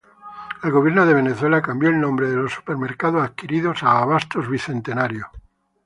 El 0.63 0.71
gobierno 0.71 1.05
de 1.05 1.13
Venezuela 1.13 1.61
cambió 1.61 1.89
el 1.91 1.99
nombre 2.01 2.27
de 2.27 2.35
los 2.35 2.51
supermercados 2.53 3.23
adquiridos 3.23 3.83
a 3.83 3.99
Abastos 3.99 4.49
Bicentenario. 4.49 5.29